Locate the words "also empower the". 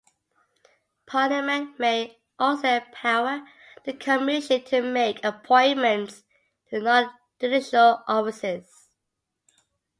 2.39-3.93